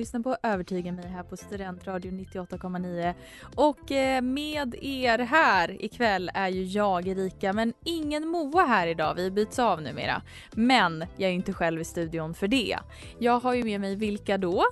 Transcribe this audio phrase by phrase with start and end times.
[0.00, 3.14] Lyssnar på Övertyga mig här på Studentradion 98,9.
[3.54, 9.14] Och eh, med er här ikväll är ju jag Erika men ingen Moa här idag.
[9.14, 10.22] Vi byts av numera.
[10.52, 12.78] Men jag är inte själv i studion för det.
[13.18, 14.64] Jag har ju med mig vilka då?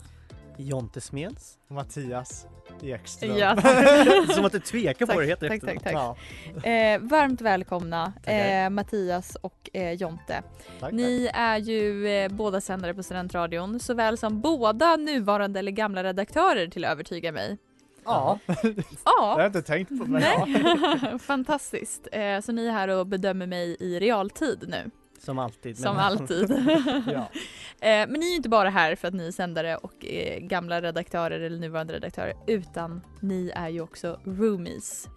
[0.59, 1.59] Jonte Smeds.
[1.69, 2.47] Mattias
[2.83, 3.37] Ekström.
[3.37, 3.57] Ja,
[4.35, 5.93] Som att du tvekar på Tack, det heter tack, tack, tack.
[5.93, 6.17] Ja,
[6.71, 10.43] Eh, varmt välkomna eh, Mattias och eh, Jonte.
[10.81, 16.05] tack, Ni är ju eh, båda sändare på Studentradion såväl som båda nuvarande eller gamla
[16.05, 17.49] redaktörer till Övertyga mig.
[17.49, 17.59] tack.
[18.05, 20.45] Ja, det Ja, har jag inte tänkt på men ja.
[20.47, 21.19] Nej.
[21.19, 22.09] fantastiskt.
[22.13, 25.79] Eh, så ni är här och bedömer mig i realtid nu, Som alltid.
[25.79, 26.51] som men- alltid.
[27.07, 27.29] ja.
[27.81, 30.05] eh, men ni är ju inte bara här för att ni är sändare och
[30.41, 35.09] gamla redaktörer eller nuvarande redaktörer utan ni är ju också roomies.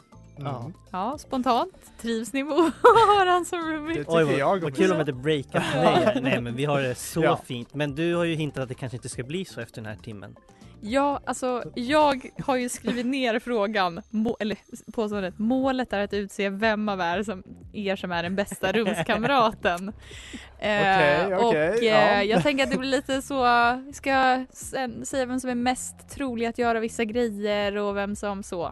[0.45, 0.59] Ja.
[0.59, 0.73] Mm.
[0.91, 1.73] Ja, spontant.
[2.01, 3.97] Trivs ni med att ha han som roomie?
[3.97, 6.21] Det Oj vad, jag vad om kul om att det mig här.
[6.21, 7.39] Nej men vi har det så Ja.
[7.45, 7.73] fint.
[7.73, 9.99] Men du har ju hintat att det kanske inte ska bli så efter den här
[10.03, 10.35] timmen.
[10.83, 14.57] Ja, alltså jag har ju skrivit ner frågan, må, eller
[14.91, 19.87] påståendet, målet är att utse vem av er som, er som är den bästa rumskamraten.
[20.59, 22.23] Eh, Okej, okej, och eh, ja.
[22.23, 23.45] jag tänker att det blir lite så,
[23.93, 28.15] ska jag sen säga vem som är mest trolig att göra vissa grejer och vem
[28.15, 28.65] som så.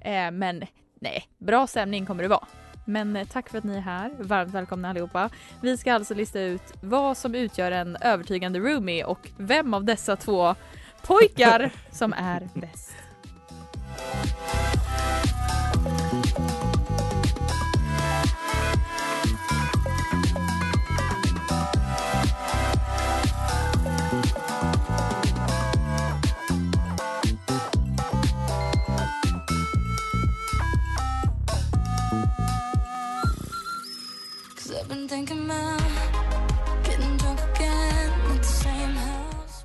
[0.00, 0.62] Eh, men
[1.00, 2.46] nej, bra stämning kommer det vara.
[2.84, 5.30] Men eh, tack för att ni är här, varmt välkomna allihopa.
[5.60, 10.16] Vi ska alltså lista ut vad som utgör en övertygande roomie och vem av dessa
[10.16, 10.54] två
[11.02, 12.94] pojkar som är bäst.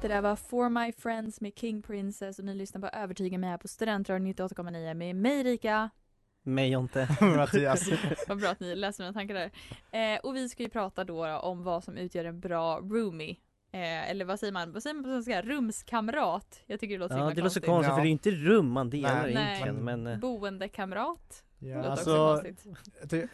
[0.02, 3.50] Det där var For My Friends med King Princess och ni lyssnar på Övertyga mig
[3.50, 5.90] här på Studentradion 98,9 med mig Rika.
[6.44, 7.08] Mig Jonte.
[7.22, 7.90] Mattias.
[8.28, 9.52] Vad bra att ni läser mina tankar där.
[10.16, 13.36] Eh, och vi ska ju prata då om vad som utgör en bra roomie.
[13.72, 14.72] Eh, eller vad säger man?
[14.72, 15.42] Vad säger man på svenska?
[15.42, 16.62] Rumskamrat?
[16.66, 17.68] Jag tycker det låter så Ja himla det låter så konstigt.
[17.70, 17.96] konstigt Ja.
[17.96, 19.32] för det är inte rum man delar Nej.
[19.36, 19.84] egentligen Nej.
[19.84, 21.44] men eh, Boendekamrat?
[21.62, 22.48] Ja, också alltså,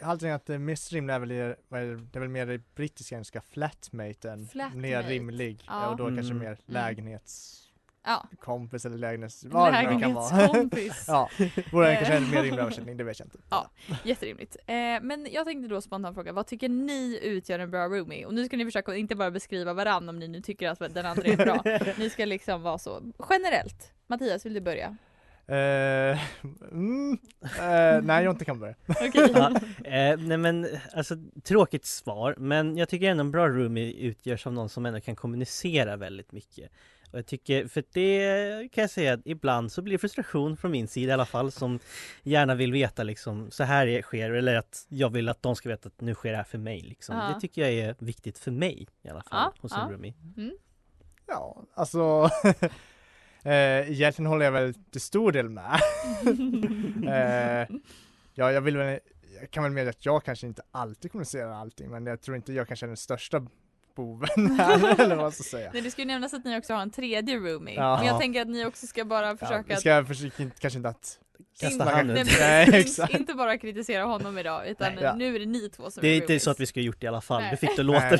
[0.01, 1.35] allting att det mest rimliga är väl, i-
[1.69, 4.47] det, det är väl mer det brittiska engelska flatmaten.
[4.47, 4.77] Flatmate.
[4.77, 5.63] Mer rimlig.
[5.67, 5.89] Ja.
[5.89, 6.37] Och då kanske Mm.
[6.37, 9.43] mer lägenhetskompis Ja, eller lägenhets...
[9.45, 10.29] Vad det nu kan vara.
[10.37, 11.05] lägenhetskompis.
[11.07, 11.29] ja,
[11.71, 11.95] vore Eh.
[11.97, 13.37] kanske en mer rimlig översättning, det vet jag inte.
[13.49, 13.69] Ja.
[14.03, 14.55] Jätterimligt.
[14.65, 18.25] Eh, men jag tänkte då spontant fråga, vad tycker ni utgör en bra roomie?
[18.25, 21.05] Och nu ska ni försöka inte bara beskriva varandra om ni nu tycker att den
[21.05, 21.63] andra är bra.
[21.97, 23.91] ni ska liksom vara så generellt.
[24.07, 24.97] Mattias, vill du börja?
[25.47, 26.19] Eh,
[26.71, 28.75] mm, eh, nej, jag inte kan börja.
[28.87, 29.31] Okej.
[29.33, 29.51] ja,
[29.85, 34.53] eh, nej men alltså tråkigt svar men jag tycker ändå en bra roomie utgörs av
[34.53, 36.71] någon som ändå kan kommunicera väldigt mycket.
[37.11, 40.87] Och jag tycker, för det kan jag säga att ibland så blir frustration från min
[40.87, 41.79] sida i alla fall som
[42.23, 45.69] gärna vill veta liksom så här är- sker eller att jag vill att de ska
[45.69, 47.15] veta att nu sker det här för mig liksom.
[47.17, 47.31] Ja.
[47.33, 49.83] Det tycker jag är viktigt för mig i alla fall Ja, hos ja.
[49.85, 50.13] en roomie.
[51.27, 52.29] Ja, alltså
[53.45, 55.79] eh, egentligen håller jag väl till stor del med.
[57.61, 57.75] eh,
[58.33, 58.99] ja, jag vill väl,
[59.41, 62.53] jag kan väl medge att jag kanske inte alltid kommunicerar allting, men jag tror inte
[62.53, 63.47] jag kanske är den största
[63.95, 65.69] boven här, eller vad man ska säga.
[65.73, 67.75] Nej, det ska ju nämnas att ni också har en tredje roomie.
[67.75, 67.97] Ja.
[67.97, 70.77] Men jag tänker att ni också ska bara Ja, försöka vi ska försöka, inte- kanske
[70.77, 71.19] inte att
[71.59, 72.15] Kasta inte, handen.
[72.15, 72.71] nej, ut.
[72.71, 73.13] Nej, exakt.
[73.13, 75.03] inte bara kritisera honom idag utan Nej.
[75.03, 75.15] Ja.
[75.15, 77.05] nu är det ni två som Det är inte så att vi ska gjort det
[77.05, 77.51] i alla fall, Nej.
[77.51, 78.17] du fick det låta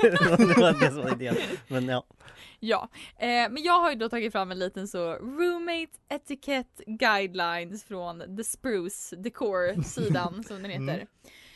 [0.71, 1.35] det som idén.
[1.67, 2.05] Men ja.
[2.59, 2.89] Ja,
[3.19, 8.37] eh, men jag har ju då tagit fram en liten så roommate etiquette guidelines från
[8.37, 10.95] The Spruce Decor sidan som den heter.
[10.95, 11.07] Mm.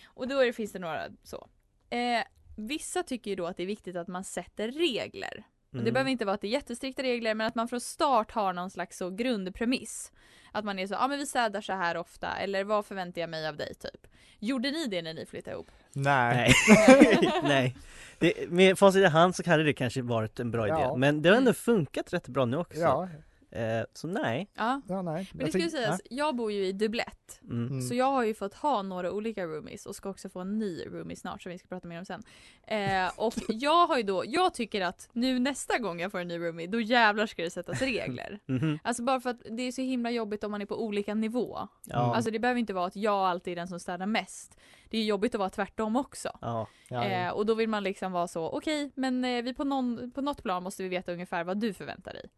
[0.06, 1.48] Och då det, finns det några så.
[1.90, 2.24] Eh,
[2.56, 5.94] vissa tycker ju då att det är viktigt att man sätter regler Och det Mm.
[5.94, 8.70] behöver inte vara att det är jättestrikta regler men att man från start har någon
[8.70, 10.12] slags så grundpremiss.
[10.52, 13.22] Att man är så, ja ah, men vi städar så här ofta eller vad förväntar
[13.22, 14.08] jag mig av dig typ.
[14.40, 15.72] Gjorde ni det när ni flyttade ihop?
[15.94, 16.54] Nej.
[16.88, 17.76] Nej, nej.
[18.20, 20.96] Det, med facit i hand så hade det kanske varit en bra idé, Ja.
[20.96, 21.54] men det har ändå Mm.
[21.56, 22.80] funkat rätt bra nu också.
[22.80, 23.10] Ja,
[23.52, 24.50] Eh, så nej.
[24.54, 24.82] Ja.
[24.88, 25.28] ja nej.
[25.32, 27.42] Men det Jag ska ju sägas, jag bor ju i dubblett.
[27.44, 27.68] Mm.
[27.68, 27.82] Mm.
[27.82, 30.86] Så jag har ju fått ha några olika roomies och ska också få en ny
[30.86, 32.24] roomie snart som vi ska prata mer om sen.
[32.68, 36.28] Eh, och jag har ju då, jag tycker att nu nästa gång jag får en
[36.28, 38.40] ny roomie, då jävlar ska det sättas regler.
[38.50, 38.80] Mhm.
[38.84, 41.68] Alltså bara för att det är så himla jobbigt om man är på olika nivå.
[41.86, 42.16] Ja.
[42.16, 44.60] Alltså det behöver inte vara att jag alltid är den som städar mest.
[44.90, 46.38] Det är jobbigt att vara tvärtom också.
[46.42, 46.68] ja.
[46.90, 50.12] Ja, Eh, och då vill man liksom vara så, okej men eh, vi på, någon,
[50.12, 52.30] på något plan måste vi veta ungefär vad du förväntar dig.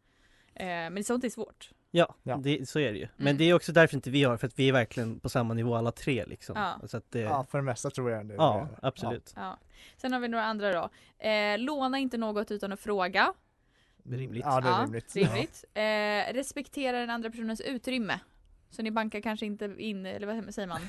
[0.62, 1.70] Eh, men sånt är svårt.
[1.92, 2.36] Ja, Ja.
[2.38, 3.08] Det, så är det ju.
[3.18, 3.38] Men Mm.
[3.38, 5.76] det är också därför inte vi har, för att vi är verkligen på samma nivå
[5.76, 6.56] alla tre liksom.
[6.58, 6.88] Ja.
[6.88, 8.68] Så att det, ja, ja, för det mesta tror jag det.
[8.82, 9.34] absolut.
[9.36, 9.58] Ja.
[9.98, 10.90] Sen har vi några andra då.
[11.28, 13.34] Eh, låna inte något utan att fråga.
[14.04, 14.16] Ja.
[14.18, 14.44] Rimligt.
[14.46, 15.16] Ja, det är Ja, rimligt.
[15.16, 15.66] Rimligt.
[15.74, 18.20] Eh, respektera den andra personens utrymme.
[18.70, 20.82] Så ni bankar kanske inte in, eller vad säger man?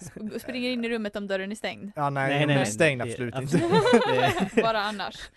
[0.00, 1.92] Sp- Springer in i rummet om dörren är stängd.
[1.96, 3.64] Ja, nej, Nej, nej, nej, nej, nej, stängd det- absolut absolut.
[3.64, 4.50] inte.
[4.54, 5.30] Det- Bara annars.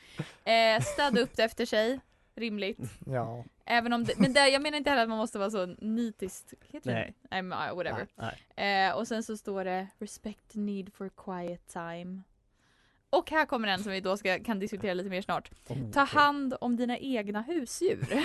[0.43, 1.99] Eh, städa upp det efter sig.
[2.35, 2.79] Rimligt.
[3.05, 5.65] Ja, Även om det, men där, jag menar inte heller att man måste vara så
[5.65, 6.53] nitiskt.
[6.69, 6.95] Heter det?
[6.95, 7.13] Nej.
[7.31, 7.41] Nej.
[7.41, 8.07] men, uh, whatever.
[8.55, 8.87] Nej.
[8.87, 12.21] Eh, och sen så står det respect the need for quiet time.
[13.09, 15.51] Och här kommer en som vi då ska, kan diskutera lite mer snart.
[15.69, 17.99] Oh, Ta hand om dina egna husdjur.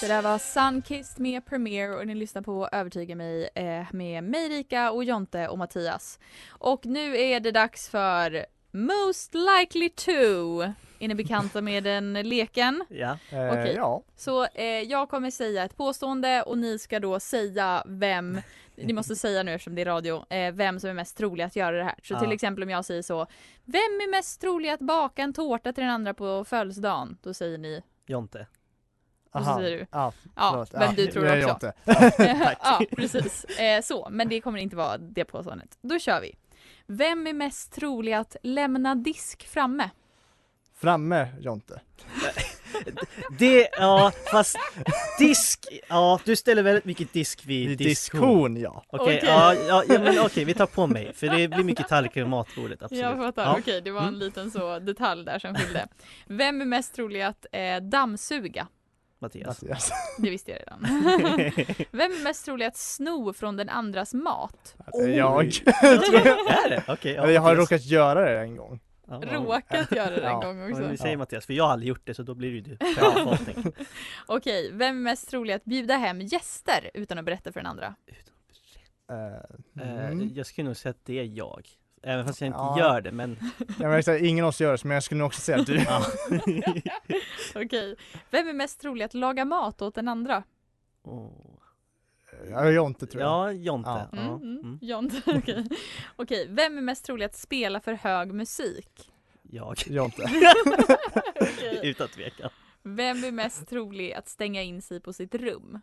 [0.00, 4.48] Det där var Sunkissed med Premiere och ni lyssnar på Övertyga mig eh, med mig
[4.48, 6.18] Rika och Jonte och Mattias.
[6.48, 10.10] Och nu är det dags för Most likely to.
[11.00, 12.84] Är ni bekanta med den leken?
[12.90, 13.74] Ja, eh, Okej.
[13.76, 14.02] ja.
[14.16, 18.40] Så eh, jag kommer säga ett påstående och ni ska då säga vem
[18.76, 21.56] ni måste säga nu eftersom det är radio, eh, vem som är mest trolig att
[21.56, 21.94] göra det här.
[22.02, 22.20] Så Ja.
[22.20, 23.26] till exempel om jag säger så,
[23.64, 27.18] vem är mest trolig att baka en tårta till den andra på födelsedagen?
[27.22, 28.46] Då säger ni, Jonte.
[29.38, 29.58] Och så Aha.
[29.60, 29.86] säger du?
[29.92, 31.72] Ja, ja, Ja, du tror det också.
[32.62, 33.44] Ja, precis.
[33.44, 35.78] Eh, så, men det kommer inte vara det påståendet.
[35.82, 36.34] Då kör vi.
[36.86, 39.90] Vem är mest trolig att lämna disk framme?
[40.80, 41.80] Framme Jonte.
[43.38, 44.56] Det, ja fast
[45.18, 48.20] disk, ja du ställer väldigt mycket disk vid I diskon.
[48.20, 48.84] diskon ja.
[48.88, 49.20] Okej, Okej.
[49.30, 52.28] ja, ja, ja men okej vi tar på mig för det blir mycket tallrikar på
[52.28, 53.02] matbordet absolut.
[53.02, 53.56] Jag fattar, Ja.
[53.58, 54.20] okej det var en Mm.
[54.20, 55.88] liten så detalj där som skilde.
[56.26, 58.66] Vem är mest trolig att eh, dammsuga?
[59.20, 59.62] Mattias.
[59.62, 59.90] Mattias.
[60.18, 60.80] Det visste jag redan.
[61.90, 64.76] Vem är mest trolig att sno från den andras mat?
[64.94, 65.44] Jag.
[65.44, 66.84] Är det?
[66.88, 67.16] Okej.
[67.16, 67.70] Eller jag har Mattias.
[67.70, 68.80] råkat göra det en gång.
[69.10, 69.38] Ja, ja.
[69.38, 70.40] Råkat göra det en Ja.
[70.40, 70.80] gång Ja, också.
[70.82, 71.18] men vi säger Ja.
[71.18, 72.76] Mattias, för jag har aldrig gjort det så då blir det ju du.
[72.80, 73.36] Ja.
[73.54, 73.70] Ja.
[74.26, 77.94] Okej, vem är mest trolig att bjuda hem gäster utan att berätta för den andra?
[79.10, 80.30] Eh, Eh, mm.
[80.34, 81.68] Jag skulle nog säga att det är jag.
[82.02, 82.78] Även fast jag inte Ja.
[82.78, 83.38] gör det men
[83.78, 85.76] Jag att ingen av oss gör det, men jag skulle nog också säga att du.
[85.76, 86.06] ja.
[87.54, 87.96] Okej,
[88.30, 90.42] vem är mest trolig att laga mat åt den andra?
[91.02, 91.30] Åh.
[92.50, 93.30] Ja, Jonte tror jag.
[93.30, 94.08] Ja, Jonte.
[94.12, 94.18] Ja.
[94.18, 94.58] Mm, mm.
[94.58, 94.78] Mm.
[94.82, 95.64] John, okej.
[96.16, 99.10] Okej, vem är mest trolig att spela för hög musik?
[99.42, 99.76] Jag.
[99.86, 100.22] Jonte.
[101.40, 101.80] Okej.
[101.82, 102.50] Utan tvekan.
[102.82, 105.80] Vem är mest trolig att stänga in sig på sitt rum?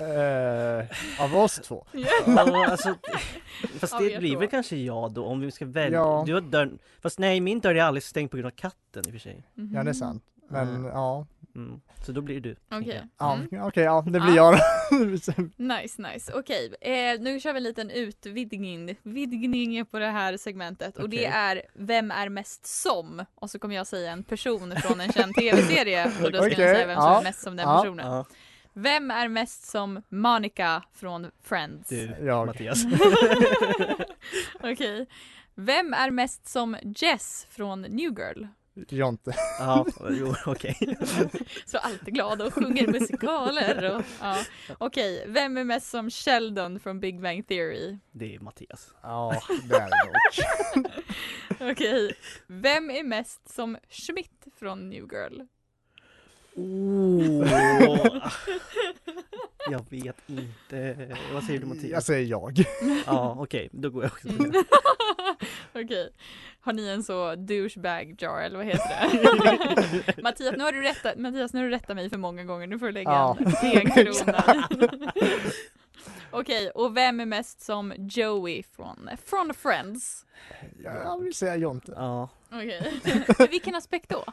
[0.00, 0.86] Eh,
[1.24, 1.86] av oss två.
[1.92, 2.94] Ja, alltså,
[3.80, 5.98] fast det jag blir väl kanske jag då om vi ska välja.
[5.98, 6.22] Ja.
[6.26, 9.08] Du har dörren, fast nej min dörr är aldrig stängd på grund av katten i
[9.08, 9.42] och för sig.
[9.54, 9.74] Mhm.
[9.74, 10.22] Ja det är sant.
[10.50, 10.84] Men Mm.
[10.86, 11.80] ja, Mm.
[12.06, 12.56] Så då blir det du.
[12.76, 13.02] Okej.
[13.18, 13.62] ja Mm.
[13.66, 14.52] okej ja det blir Ja.
[14.52, 14.60] jag.
[15.56, 16.32] Nice, nice.
[16.34, 21.24] Okej, eh, nu kör vi en liten utvidgning vidgning på det här segmentet och det
[21.26, 23.24] är Vem är mest som?
[23.34, 26.54] Och så kommer jag säga en person från en känd tv-serie och då ska ni
[26.54, 27.80] Okej, säga vem som ja, är mest som den ja.
[27.82, 28.06] personen.
[28.06, 28.24] Ja,
[28.80, 31.88] Vem är mest som Monica från Friends?
[31.88, 32.46] du Jag.
[32.46, 32.84] Mattias.
[34.60, 35.06] Okej.
[35.54, 38.46] Vem är mest som Jess från New Girl?
[38.88, 39.34] Jonte.
[39.58, 40.96] Ja, jo okej.
[41.66, 43.96] Så alltid glad och sjunger musikaler.
[43.96, 44.36] Och, ja.
[44.78, 47.98] Okej, vem är mest som Sheldon från Big Bang Theory?
[48.12, 48.94] Det är Mattias.
[49.02, 50.90] Ja det är det dock.
[51.72, 52.14] Okej,
[52.46, 55.40] vem är mest som Schmidt från New Girl?
[56.58, 58.28] Oh.
[59.70, 61.16] Jag vet inte.
[61.32, 62.06] Vad säger du Jag Mattias?
[62.06, 62.58] säger jag.
[63.06, 64.64] Ja okej, då går jag också på det.
[65.84, 66.10] Okej,
[66.60, 69.08] har ni en så douchebag jar eller vad heter
[70.16, 70.22] det?
[70.22, 72.78] Mattias, nu har du rättat, Mattias, nu har du rättat mig för många gånger, nu
[72.78, 73.36] får du lägga Ja.
[73.40, 74.68] en stenkrona.
[76.30, 80.26] Okej, och vem är mest som Joey från, från Friends?
[80.84, 81.92] Jag vill säga Jonte.
[81.96, 83.00] Ja, Okej,
[83.38, 84.24] Ur vilken aspekt då?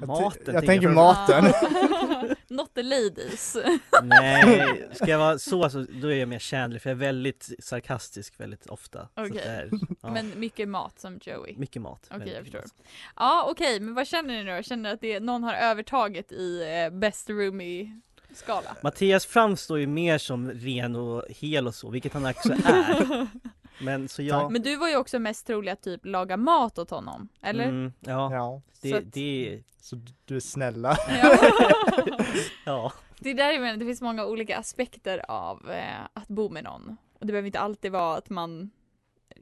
[0.00, 0.94] Jag, Maten jag tänker på.
[0.94, 1.44] maten.
[2.48, 3.56] Not the ladies.
[4.02, 7.50] Nej, ska jag vara så, så då är jag mer Chandler för jag är väldigt
[7.58, 9.08] sarkastisk väldigt ofta.
[9.14, 9.42] Okej.
[9.44, 9.70] är,
[10.02, 11.56] ja, Men mycket mat som Joey.
[11.56, 12.00] mycket mat.
[12.04, 12.58] Okej, väldigt jag förstår.
[12.58, 12.72] mat.
[13.16, 14.62] Ja okej, men vad känner ni nu?
[14.62, 18.00] Känner ni att det, någon har övertaget i eh, best roomie
[18.34, 18.76] skala?
[18.82, 23.26] Mattias framstår ju mer som ren och hel och så, vilket han också är.
[23.80, 24.52] Men så jag...
[24.52, 27.64] Men du var ju också mest trolig att typ laga mat åt honom, eller?
[27.64, 30.96] Mm, ja, Ja, det, så att- det, så du är snälla.
[31.08, 31.38] Ja.
[32.64, 32.92] ja.
[33.18, 36.64] Det är där jag menar, det finns många olika aspekter av eh, att bo med
[36.64, 36.96] någon.
[37.20, 38.70] Och det behöver inte alltid vara att man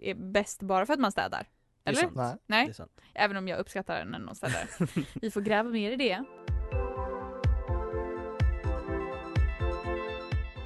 [0.01, 1.47] är bäst bara för att man städar.
[1.83, 2.01] Det är Eller?
[2.03, 2.15] sant.
[2.17, 2.35] Nej.
[2.47, 3.01] Nej, Det är sant.
[3.15, 4.65] även om jag uppskattar när någon städar.
[5.21, 6.25] Vi får gräva mer i det.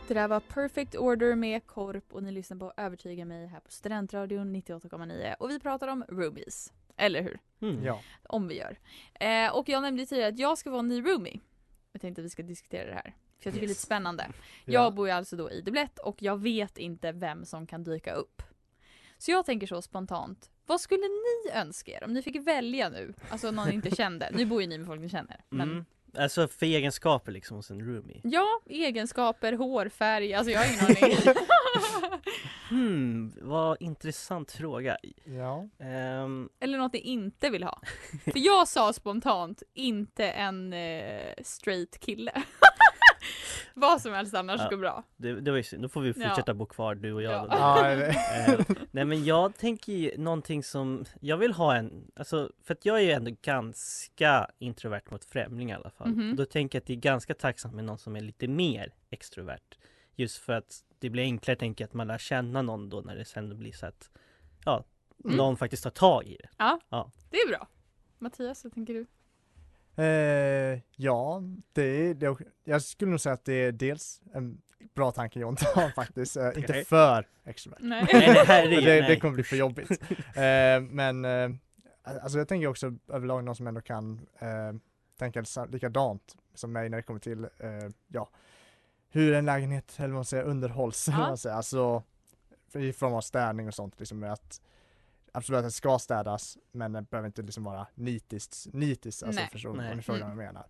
[0.09, 3.71] Det där var Perfect Order med Korp och ni lyssnar på Övertyga mig här på
[3.71, 6.73] Studentradion 98,9 och vi pratar om roomies.
[6.97, 7.39] Eller hur?
[7.61, 7.85] Mm.
[7.85, 8.01] Ja.
[8.23, 8.79] Om vi gör.
[9.21, 11.41] Eh, och jag nämnde tidigare att jag ska vara en ny roomie.
[11.93, 13.03] Jag tänkte att vi ska diskutera det här.
[13.03, 13.83] För jag tycker det är lite Yes.
[13.83, 14.27] spännande.
[14.65, 14.73] Ja.
[14.73, 18.13] Jag bor ju alltså då i Dublett och jag vet inte vem som kan dyka
[18.13, 18.43] upp.
[19.19, 20.51] Så jag tänker så spontant.
[20.67, 23.15] Vad skulle ni önska er om ni fick välja nu?
[23.31, 24.31] Alltså någon ni inte kände.
[24.35, 25.45] Nu bor ju ni med folk ni känner.
[25.49, 25.85] Men Mm.
[26.19, 28.21] Alltså för egenskaper liksom hos en roomie.
[28.25, 30.35] ja, egenskaper, hårfärg.
[30.35, 31.35] Alltså jag har ingen aning.
[32.71, 34.97] Hmm, vad intressant fråga.
[35.25, 35.69] Ja.
[35.79, 37.81] Ehm, Eller något ni inte vill ha.
[38.25, 42.33] För jag sa spontant, inte en eh, straight kille.
[43.81, 44.69] Vad som helst annars Ja.
[44.71, 45.03] går bra.
[45.17, 46.29] det, det var ju synd, då får vi Ja.
[46.29, 47.47] fortsätta bo kvar du och jag Ja.
[47.51, 52.75] Ja, Eh, nej men jag tänker ju någonting som, jag vill ha en, alltså för
[52.75, 56.09] att jag är ju ändå ganska introvert mot främlingar i alla fall.
[56.09, 56.31] Mhm.
[56.31, 58.93] Och då tänker jag att det är ganska tacksamt med någon som är lite mer
[59.11, 59.79] extrovert.
[60.15, 63.17] Just för att det blir enklare tänker jag att man lär känna någon då när
[63.17, 64.11] det sen blir så att,
[64.65, 64.85] ja,
[65.25, 65.37] Mm.
[65.37, 66.49] någon faktiskt tar tag i det.
[67.31, 67.69] Det är bra.
[68.19, 69.07] Mattias, vad tänker du?
[69.99, 74.61] Eh, ja, det är, det jag skulle nog säga att det är dels en
[74.95, 77.79] bra tanke Jonte har faktiskt, eh, inte för extrovert.
[77.81, 78.07] Nej.
[78.49, 79.91] Nej, det det, kommer bli för jobbigt.
[80.35, 81.51] eh, men eh,
[82.03, 84.73] alltså jag tänker också överlag någon som ändå kan eh,
[85.19, 87.71] tänka likadant som mig när det kommer till eh,
[88.09, 88.29] ja,
[89.11, 91.09] hur en lägenhet eller vad man säger underhålls.
[91.09, 91.19] Ja.
[91.19, 91.57] man säger.
[91.57, 92.03] Alltså
[92.75, 94.61] i form av städning och sånt liksom att
[95.33, 99.49] absolut att det ska städas men det behöver inte liksom vara nitiskt, nitiskt alltså Nej.
[99.53, 99.91] förstår, Nej.
[99.91, 100.37] om ni förstår Mm.
[100.37, 100.67] vad jag menar.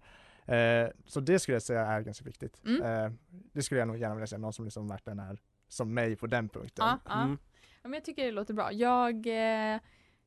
[0.85, 2.61] Eh, så det skulle jag säga är ganska viktigt.
[2.67, 2.83] Mm.
[2.83, 3.13] Eh,
[3.53, 5.39] det skulle jag nog gärna vilja säga, någon som liksom verkligen är
[5.69, 6.85] som mig på den punkten.
[6.87, 7.23] Ja, ja.
[7.23, 7.39] Mm.
[7.83, 8.73] ja, men jag tycker det låter bra.
[8.73, 9.79] Jag, eh,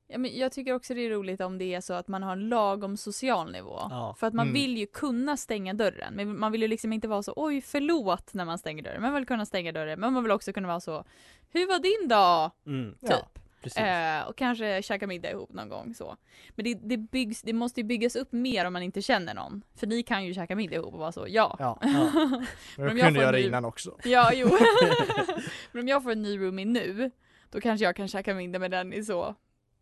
[0.07, 2.31] ja, men jag tycker också det är roligt om det är så att man har
[2.31, 3.77] en lagom social nivå.
[3.89, 4.15] Ja.
[4.19, 4.53] För att man Mm.
[4.53, 6.13] vill ju kunna stänga dörren.
[6.15, 9.01] Men man vill ju liksom inte vara så oj förlåt när man stänger dörren.
[9.01, 11.05] Man vill kunna stänga dörren men man vill också kunna vara så
[11.49, 12.51] hur var din dag?
[12.65, 13.39] Mm, Typ.
[13.75, 14.21] Ja.
[14.21, 16.17] Eh, och kanske käka middag ihop någon gång så.
[16.49, 19.63] Men det, det, byggs, det måste ju byggas upp mer om man inte känner någon.
[19.75, 21.55] För ni kan ju käka middag ihop och vara så ja.
[21.59, 21.89] Ja, Ja.
[22.77, 23.97] jag om jag kunde får göra ny- innan också.
[24.03, 24.47] Ja, jo.
[25.71, 27.11] Men om jag får en ny roomie nu,
[27.49, 29.35] då kanske jag kan käka middag med den i så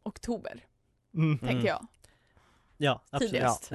[0.03, 0.65] oktober,
[1.15, 1.37] Mm.
[1.39, 1.87] tänker jag.
[2.77, 3.31] Ja, absolut.
[3.31, 3.71] Tidigast.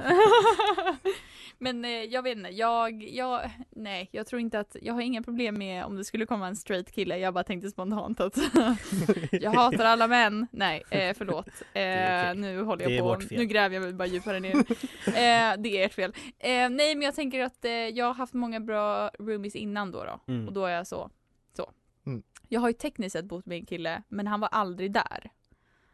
[1.57, 5.23] Men eh, jag vet inte, jag, jag, nej, jag tror inte att, jag har inga
[5.23, 8.37] problem med om det skulle komma en straight kille, jag bara tänkte spontant att
[9.31, 10.47] jag hatar alla män.
[10.51, 11.49] Nej, eh, förlåt.
[11.75, 12.35] Eh.
[12.35, 14.55] Nu håller jag på, nu gräver jag mig bara djupare ner.
[15.07, 16.13] eh, det är ert fel.
[16.39, 20.03] Eh, nej men jag tänker att eh, jag har haft många bra roomies innan då,
[20.03, 20.33] då.
[20.33, 20.47] Mm.
[20.47, 21.09] och då är jag så,
[21.57, 21.71] så.
[22.05, 22.23] Mm.
[22.49, 25.31] Jag har ju tekniskt sett bott med en kille, men han var aldrig där.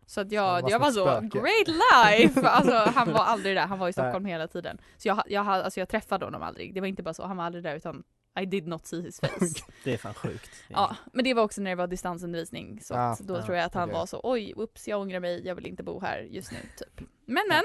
[0.05, 1.39] Så att jag, var jag var så, spöke.
[1.39, 2.41] great life!
[2.47, 4.77] Alltså han var aldrig där, han var i Stockholm hela tiden.
[4.97, 7.43] Så jag, jag, alltså, jag träffade honom aldrig, det var inte bara så, han var
[7.43, 8.03] aldrig där utan
[8.41, 9.29] I did not see his face.
[9.83, 10.49] Det är fan sjukt.
[10.67, 13.55] ja, men det var också när det var distansundervisning så Ja, att då ja, tror
[13.57, 13.99] jag att han okej.
[13.99, 17.07] var så, oj, ups, jag ångrar mig, jag vill inte bo här just nu, typ.
[17.25, 17.63] Men men.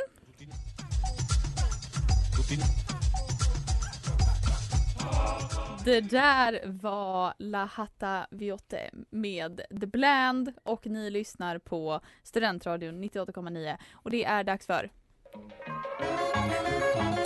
[5.87, 13.77] Det där var La Hatta Viotte med The Bland och ni lyssnar på Studentradion 98,9
[13.93, 14.91] och det är dags för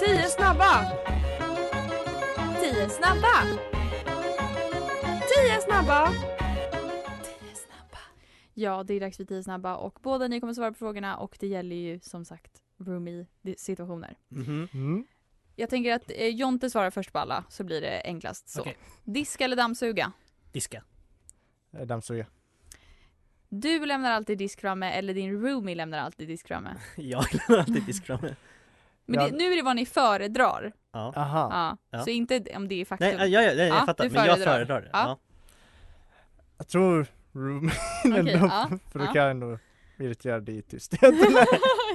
[0.00, 0.92] 10 snabba!
[2.60, 3.46] 10 snabba!
[5.44, 6.08] 10 snabba!
[6.08, 7.98] 10 snabba!
[8.54, 11.36] Ja, det är dags för 10 snabba och båda ni kommer svara på frågorna och
[11.40, 13.26] det gäller ju som sagt roomie
[13.56, 14.18] situationer.
[14.28, 14.68] Mhm.
[14.72, 15.06] Mm.
[15.60, 18.60] Jag tänker att eh, Jonte svarar först på alla så blir det enklast så.
[18.60, 18.76] Okej.
[19.04, 20.12] Diska eller dammsuga?
[20.52, 20.82] Diska.
[21.72, 22.26] Eh, Dammsuga.
[23.48, 26.76] Du lämnar alltid disk framme eller din roomie lämnar alltid disk framme?
[26.96, 28.36] Jag lämnar alltid diskkramen.
[29.06, 29.28] Men Ja.
[29.28, 30.72] det, nu är det vad ni föredrar.
[30.92, 31.12] Ja.
[31.16, 31.48] Aha.
[31.90, 31.98] Ja.
[31.98, 32.04] Ja.
[32.04, 33.08] Så inte om det är faktum.
[33.16, 34.04] Nej, ja, ja, ja, jag Ja, fattar.
[34.04, 34.54] du Men jag föredrar.
[34.54, 34.90] föredrar det.
[34.92, 34.98] Ja.
[35.02, 35.18] Ja.
[36.58, 37.70] Jag tror room
[38.04, 39.12] Okej, ändå, ja, för då ja.
[39.12, 39.58] kan jag ändå
[39.98, 41.00] irritera dig i tysthet.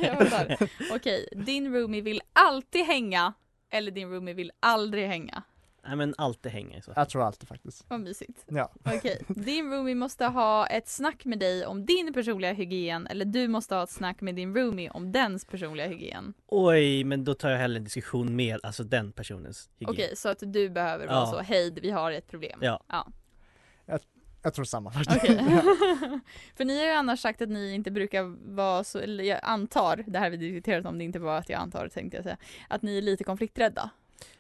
[0.01, 0.69] jag fattar.
[0.91, 3.34] Okej, din roomie vill alltid hänga
[3.75, 5.44] eller din roomie vill aldrig hänga.
[5.88, 7.01] Nej men alltid hänga i så fall.
[7.01, 7.86] Jag tror alltid faktiskt.
[7.88, 8.46] Vad mysigt.
[8.48, 8.72] Ja.
[8.86, 13.48] Okej, din roomie måste ha ett snack med dig om din personliga hygien eller du
[13.48, 16.34] måste ha ett snack med din roomie om dens personliga hygien.
[16.48, 19.89] Oj, men då tar jag hellre en diskussion med alltså den personens hygien.
[19.94, 21.25] Okej, så att du behöver vara Ja.
[21.32, 22.60] så, hej vi har ett problem.
[22.62, 22.84] Ja.
[22.89, 23.08] ja.
[23.86, 24.00] Jag
[24.53, 25.17] tror samma faktiskt.
[25.23, 25.35] Okej.
[26.55, 30.03] För ni har ju annars sagt att ni inte brukar vara så, eller jag antar,
[30.07, 32.37] det här har vi diskuterat om det inte var att jag antar tänkte jag säga,
[32.67, 33.89] att ni är lite konflikträdda.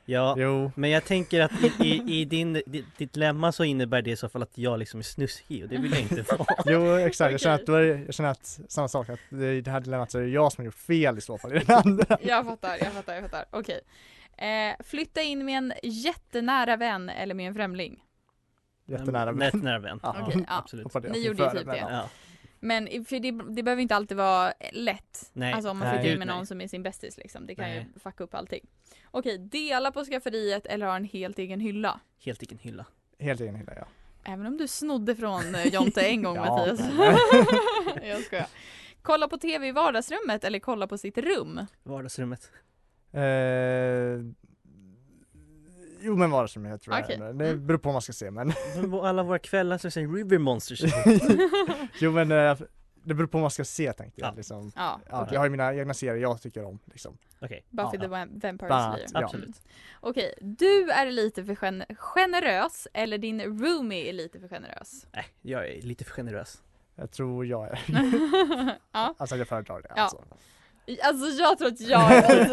[0.07, 4.01] Ja, Jo, men jag tänker att i, i, i din, ditt, ditt lemma så innebär
[4.01, 6.45] det i så fall att jag liksom är snuskig och det vill jag inte vara.
[6.65, 7.31] jo exakt.
[7.31, 9.79] Jag känner att, då är, jag känner att samma sak, att det, i det här
[9.79, 12.17] dilemmat så är det jag som har gjort fel i så fall i den andra.
[12.21, 13.45] Jag fattar, jag fattar, jag fattar.
[13.51, 13.81] Okej.
[14.37, 18.03] Eh, flytta in med en jättenära vän eller med en främling.
[18.85, 19.41] Jättenära vän.
[19.41, 19.99] Jättenära vän.
[20.03, 20.15] Ja.
[20.21, 20.57] Okej, ja.
[20.63, 20.83] Absolut.
[20.83, 21.91] Hoppade jag Ni gjorde ju före, typ men det.
[21.91, 22.09] ja.
[22.59, 25.29] Men för det, det behöver inte alltid vara lätt.
[25.33, 25.53] Nej.
[25.53, 25.97] Alltså om man Nej.
[25.97, 26.35] in Gud, med nej.
[26.35, 27.47] någon som är sin bästis liksom.
[27.47, 27.87] Det kan Nej.
[27.93, 28.65] ju fucka upp allting.
[29.11, 31.99] Okej, dela på skafferiet eller ha en helt egen hylla.
[32.25, 32.85] Helt egen hylla.
[33.19, 33.87] Helt egen hylla ja.
[34.23, 36.79] Även om du snodde från eh, Jonte en gång Ja, Mattias.
[38.03, 38.47] jag skojar.
[39.01, 41.65] Kolla på tv i vardagsrummet eller kolla på sitt rum.
[41.83, 42.51] Vardagsrummet.
[43.11, 43.21] Eh,
[46.05, 47.03] jo men vardagsrummet tror jag.
[47.05, 47.17] Okej.
[47.17, 47.67] Det Mm.
[47.67, 48.53] beror på vad man ska se men
[48.91, 50.81] på alla våra kvällar så säger River Monsters.
[51.99, 52.57] Jo men eh,
[53.03, 54.33] det beror på vad man ska se tänkte jag Ja.
[54.35, 54.71] liksom.
[54.75, 55.33] Ja, Ja, okej.
[55.33, 57.17] Jag har ju mina egna serier jag tycker om liksom.
[57.39, 58.01] Okej, Buffy ja.
[58.01, 59.07] the Vamp- Vampire Slayer.
[59.13, 59.23] ja.
[59.23, 59.61] absolut.
[59.99, 65.07] Okej, du är lite för gen- generös eller din roomie är lite för generös?
[65.13, 66.61] Nej, jag är lite för generös.
[66.95, 67.79] Jag tror jag är,
[68.91, 70.01] ja, alltså jag föredrar det Ja.
[70.01, 70.23] alltså.
[71.03, 72.49] Alltså jag tror att jag är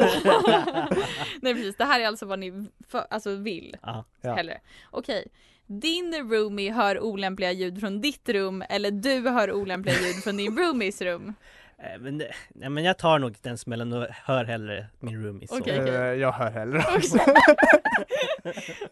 [1.42, 4.04] Nej precis, det här är alltså vad ni för, alltså vill Ja.
[4.20, 4.34] Ja.
[4.34, 4.60] hellre.
[4.90, 5.26] Okej,
[5.66, 10.58] din roomie hör olämpliga ljud från ditt rum eller du hör olämpliga ljud från din
[10.58, 11.34] roomies rum?
[11.82, 15.48] Eh, Men, nej, men jag tar nog den smällen och hör hellre min roomie.
[15.48, 15.58] så.
[15.58, 15.78] Okej.
[15.78, 16.78] Eh, jag hör hellre.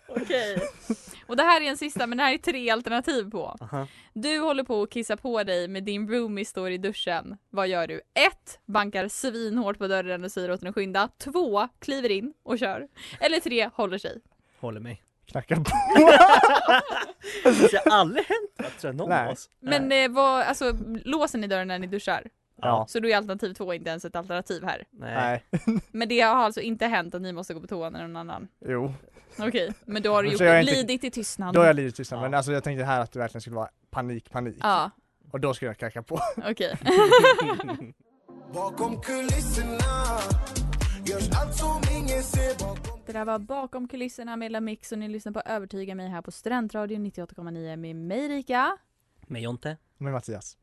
[0.09, 0.59] Okej.
[1.27, 3.57] Och det här är en sista, men det här är tre alternativ på.
[3.61, 3.87] Aha.
[4.13, 7.37] Du håller på att kissa på dig med din roomie står i duschen.
[7.51, 7.95] Vad gör du?
[7.95, 8.03] 1.
[8.67, 11.09] Bankar svinhårt på dörren och säger åt den att skynda.
[11.19, 11.69] 2.
[11.79, 12.89] Kliver in och kör.
[13.21, 13.71] Eller 3.
[13.75, 14.21] Håller sig.
[14.61, 15.03] Håller mig.
[15.27, 15.65] Knackar på.
[17.71, 19.27] Det har aldrig hänt tror jag, någon Nej.
[19.27, 19.51] av oss.
[19.61, 20.73] Men eh, vad, alltså
[21.05, 22.27] låser ni dörren när ni duschar?
[22.63, 22.87] Ja.
[22.89, 24.85] Så då är alternativ 2 inte ens ett alternativ här.
[24.91, 25.45] Nej.
[25.91, 28.49] Men det har alltså inte hänt att ni måste gå på toa när någon annan.
[28.67, 28.95] jo.
[29.39, 31.55] Okej, men då har du gjort inte- lidit i tystnad.
[31.55, 32.23] Då har jag lidit tystnad, Ja.
[32.23, 34.57] men alltså jag tänkte här att det verkligen skulle vara panik, panik.
[34.61, 34.91] Ja,
[35.33, 36.21] Och då skulle jag knacka på.
[36.51, 36.79] okej.
[38.55, 40.19] Bakom kulisserna
[41.07, 44.99] görs allt som ingen ser bakom Det där var bakom kulisserna med La Mix och
[44.99, 48.77] ni lyssnar på Övertyga mig här på Studentradion 98,9 med mig Rika.
[49.27, 49.77] Med Jonte.
[49.99, 50.57] Med Mattias.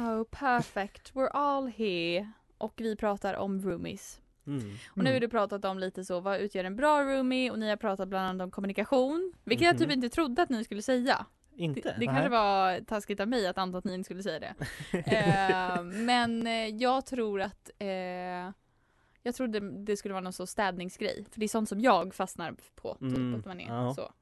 [0.00, 2.30] Oh perfect, we're all here.
[2.58, 4.20] Och vi pratar om roomies.
[4.46, 4.70] Mm.
[4.90, 7.50] Och nu har du pratat om lite så, vad utgör en bra roomie?
[7.50, 9.32] Och ni har pratat bland annat om kommunikation.
[9.44, 9.92] Vilket jag typ Mhm.
[9.94, 11.26] inte trodde att ni skulle säga.
[11.56, 11.80] Inte?
[11.80, 14.54] Det, det kanske var taskigt av mig att anta att ni inte skulle säga det.
[14.98, 17.88] eh, men eh, jag tror att eh,
[19.22, 21.26] jag trodde det skulle vara någon så städningsgrej.
[21.30, 22.94] För det är sånt som jag fastnar på.
[22.94, 23.94] Typ, Mm, att man är ja.
[23.94, 24.12] så.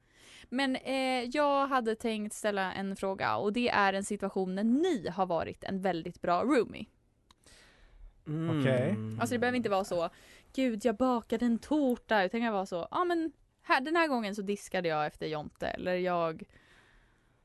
[0.49, 5.09] Men eh, jag hade tänkt ställa en fråga och det är en situation när ni
[5.09, 6.85] har varit en väldigt bra roomie.
[8.27, 8.59] Mm.
[8.59, 8.95] Okej.
[9.19, 10.09] Alltså det behöver inte vara så,
[10.53, 12.23] gud jag bakade en tårta.
[12.23, 13.31] Utan det kan vara så, ja men
[13.61, 15.67] här, den här gången så diskade jag efter Jonte.
[15.67, 16.43] Eller jag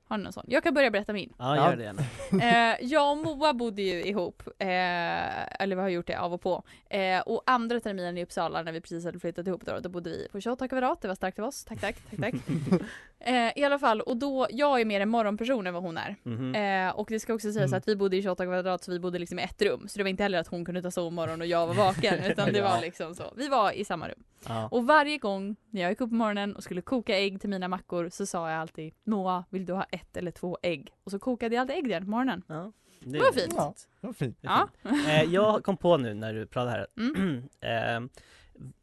[0.08, 0.44] har någon sån.
[0.48, 1.32] Jag kan börja berätta min.
[1.38, 2.02] Ja, gör det gärna.
[2.44, 6.40] Eh, jag och Moa bodde ju ihop, eh, eller vi har gjort det av och
[6.40, 6.62] på.
[6.90, 10.10] Eh, och andra terminen i Uppsala när vi precis hade flyttat ihop då, då bodde
[10.10, 12.34] vi på 28 kvadrat, det var starkt av oss, tack tack, tack tack.
[13.20, 16.16] eh, I alla fall, och då, jag är mer en morgonperson än vad hon är.
[16.22, 16.54] Mhm.
[16.54, 17.78] Eh, och det ska också sägas Mm.
[17.78, 19.88] att vi bodde i 28 kvadrat så vi bodde liksom i ett rum.
[19.88, 22.52] Så det var inte heller att hon kunde ta sovmorgon och jag var vaken utan
[22.52, 23.32] det var liksom så.
[23.36, 24.22] Vi var i samma rum.
[24.48, 24.68] Ja.
[24.70, 27.68] Och varje gång när jag gick upp på morgonen och skulle koka ägg till mina
[27.68, 30.92] mackor så sa jag alltid Moa, vill du ha ett eller två ägg?
[31.04, 32.42] Och så kokade jag alltid ägg den på morgonen.
[32.48, 32.72] Ja.
[33.00, 33.54] Det var fint.
[33.57, 34.38] Ja, det var fint.
[34.40, 34.68] Det är Ja.
[34.83, 35.07] fint.
[35.09, 36.87] Eh, jag kom på nu när du pratade här.
[36.96, 37.42] Mm.
[37.61, 38.11] eh,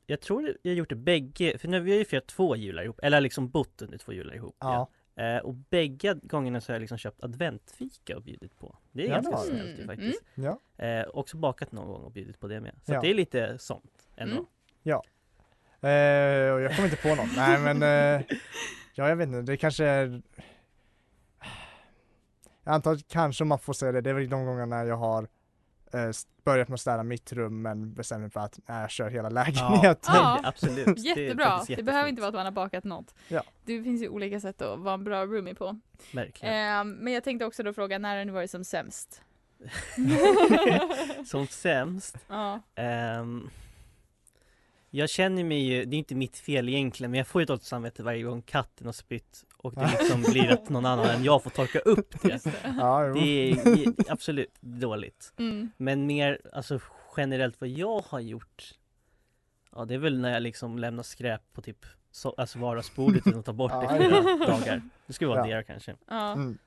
[0.08, 3.00] jag tror jag gjort det bägge, för nu vi har ju firat två jular ihop,
[3.04, 4.56] eller liksom bott under två jular ihop.
[4.60, 4.90] Ja.
[5.16, 8.78] Eh, och bägge gångerna så har jag liksom köpt adventfika och bjudit på.
[8.92, 10.24] Det är Ja, det ganska snällt ju Mm, faktiskt.
[10.36, 10.60] Ja.
[10.86, 12.72] Eh, också bakat någon gång och bjudit på det med.
[12.86, 13.02] Så Ja.
[13.02, 14.36] det är lite sånt ändå.
[14.36, 14.48] Mm.
[15.84, 17.36] Eh, och jag kommer inte på något.
[17.36, 18.26] Nej men, eh,
[18.96, 20.22] ja jag vet inte, det kanske är
[22.64, 25.28] Jag antar att kanske man får säga det, det är väl de gångerna jag har
[25.94, 26.10] eh,
[26.44, 29.30] börjat med att städa mitt rum men bestämmer mig för att nej, jag kör hela
[29.30, 30.16] lägenheten.
[30.16, 30.34] Ja.
[30.34, 30.86] nej, absolut.
[30.86, 31.50] Det Jättebra.
[31.50, 31.86] Det, jättefint.
[31.86, 33.16] behöver inte vara att man har bakat något.
[33.28, 33.44] Ja.
[33.66, 35.80] Det finns ju olika sätt att vara en bra roomie på.
[36.14, 36.80] Verkligen.
[36.80, 39.22] Eh, men jag tänkte också då fråga, när har ni varit som sämst?
[41.26, 42.18] som sämst.
[42.28, 42.60] ja.
[42.76, 43.50] Ehm,
[44.94, 47.64] jag känner mig ju, det är inte mitt fel egentligen, men jag får ju dåligt
[47.64, 51.44] samvete varje gång katten har spytt och det liksom blir att någon annan än jag
[51.44, 52.42] får torka upp det.
[52.64, 53.00] Ja.
[53.14, 55.34] Det är absolut dåligt.
[55.40, 55.72] Mm.
[55.78, 56.80] Men mer, alltså
[57.18, 58.74] generellt vad jag har gjort
[59.76, 63.40] Ja det är väl när jag liksom lämnar skräp på typ så, alltså vardagsbordet utan
[63.40, 65.58] att ta bort det Ja, flera dagar Det skulle vara Ja.
[65.58, 66.34] det kanske Ja.
[66.34, 66.58] Mm.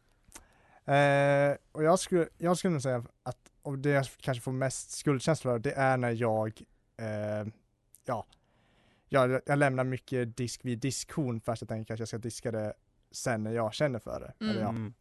[0.87, 4.91] Eh, och jag skulle, jag skulle nog säga att, och det jag kanske får mest
[4.91, 6.63] skuldkänsla för, det är när jag,
[6.99, 7.47] eh,
[8.05, 8.27] ja,
[9.09, 12.51] jag, jag lämnar mycket disk vid diskhon för att jag tänker att jag ska diska
[12.51, 12.75] det
[13.11, 14.45] sen när jag känner för det.
[14.45, 14.69] Eller ja.
[14.69, 14.95] mm.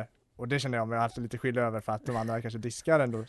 [0.00, 0.06] eh,
[0.36, 3.00] och det känner jag mig alltid lite skyldig över för att de andra kanske diskar
[3.00, 3.24] ändå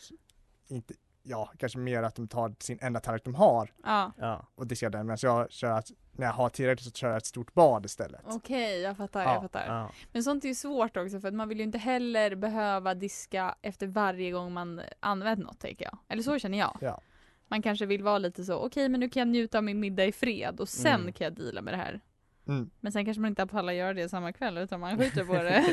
[0.68, 4.46] inte, ja, kanske mer att de tar sin enda tallrik de har Ja.
[4.54, 7.26] Och diskar den, medan jag kör att när jag har tillräckligt så kör jag ett
[7.26, 8.20] stort bad istället.
[8.24, 9.32] Okej, jag fattar, Ja.
[9.32, 9.66] jag fattar.
[9.66, 12.94] ja, Men sånt är ju svårt också för att man vill ju inte heller behöva
[12.94, 15.98] diska efter varje gång man använt något tänker jag.
[16.08, 16.78] Eller så känner jag.
[16.80, 17.00] Ja.
[17.48, 20.04] Man kanske vill vara lite så, okej men nu kan jag njuta av min middag
[20.04, 21.12] i fred och sen Mm.
[21.12, 22.00] kan jag deala med det här.
[22.48, 22.70] Mm.
[22.80, 25.64] Men sen kanske man inte pallar göra det samma kväll utan man skjuter på det.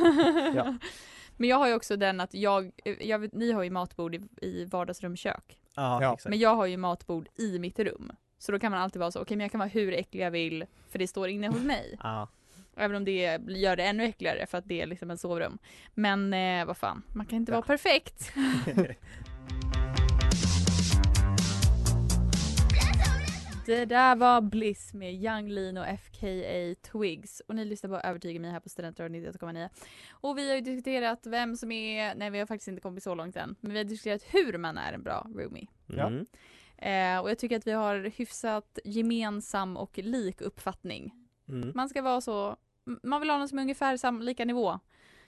[0.56, 0.78] Ja.
[1.38, 4.22] Men jag har ju också den att jag, jag vet, ni har ju matbord i,
[4.42, 5.60] i vardagsrum kök.
[5.76, 8.12] ja, Men jag har ju matbord i mitt rum.
[8.38, 10.32] Så då kan man alltid vara så, okej men jag kan vara hur äcklig jag
[10.32, 11.98] vill för det står inne hos mig.
[12.04, 12.28] Ja,
[12.76, 15.58] Även om det gör det ännu äckligare för att det är liksom ett sovrum.
[15.94, 17.56] Men eh, vad fan, man kan inte Ja.
[17.56, 18.32] vara perfekt.
[23.66, 28.40] Det där var Bliss med Young Lean och FKA Twigs och ni lyssnar på Övertyga
[28.40, 29.70] mig här på Studentradion 91,9.
[30.12, 33.16] Och vi har ju diskuterat vem som är, nej vi har faktiskt inte kommit så
[33.16, 35.68] långt än, men vi har diskuterat hur man är en bra roomie.
[35.86, 36.08] Ja.
[36.08, 36.26] mm.
[36.78, 41.14] Eh, och jag tycker att vi har hyfsat gemensam och lik uppfattning
[41.50, 41.72] Mm.
[41.76, 42.58] man ska vara så,
[43.04, 44.80] man vill ha någon som är ungefär sam, lika nivå.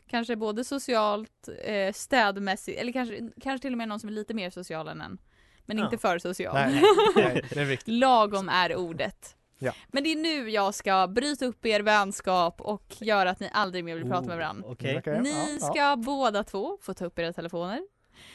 [0.08, 4.34] Kanske både socialt, eh, städmässigt, eller kanske, kanske till och med någon som är lite
[4.34, 5.18] mer social än en.
[5.66, 5.86] Men Ja.
[5.86, 6.54] inte för social.
[6.54, 6.84] Nej,
[7.16, 7.94] nej, det är viktigt.
[7.94, 9.36] Lagom är ordet.
[9.60, 9.74] Ja.
[9.88, 13.84] Men det är nu jag ska bryta upp er vänskap och göra att ni aldrig
[13.84, 14.68] mer vill prata med varandra.
[14.68, 15.96] Oh, Okej, Okej, Ni ja, ska ja.
[15.96, 17.82] båda två få ta upp era telefoner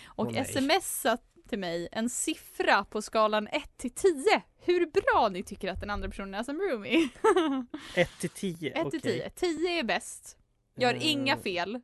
[0.07, 0.45] och nej.
[0.45, 4.43] smsa till mig en siffra på skalan 1 till 10.
[4.65, 7.09] Hur bra ni tycker att den andra personen är som roomie.
[7.95, 9.31] 1 till 10, 1 till 10.
[9.31, 10.37] 10 är bäst.
[10.77, 11.81] Gör Eh, inga fel.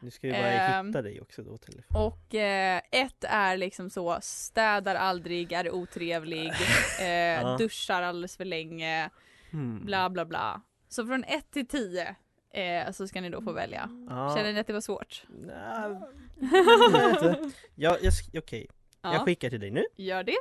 [0.00, 1.96] Nu ska vi bara Ehm, hitta dig också då telefon.
[2.02, 6.48] Och eh, ett är liksom så, städar aldrig, är otrevlig,
[7.00, 9.10] eh, duschar alldeles för länge,
[9.50, 9.84] Hmm.
[9.84, 10.62] bla bla bla.
[10.88, 12.14] Så från 1 till 10
[12.50, 13.90] eh, så ska ni då få välja.
[14.08, 14.36] Ja.
[14.36, 15.24] Känner ni att det var svårt?
[15.28, 16.00] Nej,
[17.74, 18.66] ja, jag, sk- okej,
[19.02, 19.84] jag Ja, skickar till dig nu.
[19.96, 20.36] gör det.